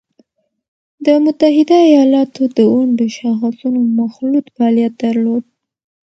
د 1.05 1.07
متحده 1.25 1.77
ایالاتو 1.91 2.41
د 2.57 2.59
ونډو 2.73 3.05
شاخصونو 3.17 3.79
مخلوط 3.99 4.45
فعالیت 4.55 4.93
درلود 5.03 5.43